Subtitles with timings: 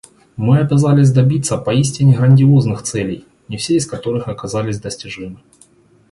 [0.35, 5.37] Мы обязались добиться поистине грандиозных целей, не все из которых оказались достижимы.